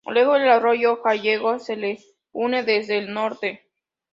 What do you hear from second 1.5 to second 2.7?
se le une